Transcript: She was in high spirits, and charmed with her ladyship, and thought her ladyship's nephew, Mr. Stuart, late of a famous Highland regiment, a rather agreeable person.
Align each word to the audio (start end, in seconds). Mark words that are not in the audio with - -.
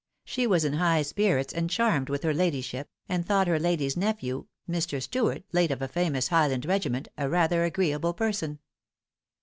She 0.25 0.47
was 0.47 0.65
in 0.65 0.73
high 0.73 1.03
spirits, 1.03 1.53
and 1.53 1.69
charmed 1.69 2.09
with 2.09 2.23
her 2.23 2.33
ladyship, 2.33 2.89
and 3.07 3.23
thought 3.23 3.45
her 3.45 3.59
ladyship's 3.59 3.95
nephew, 3.97 4.47
Mr. 4.67 4.99
Stuart, 4.99 5.43
late 5.51 5.69
of 5.69 5.79
a 5.83 5.87
famous 5.87 6.29
Highland 6.29 6.65
regiment, 6.65 7.09
a 7.19 7.29
rather 7.29 7.63
agreeable 7.65 8.15
person. 8.15 8.57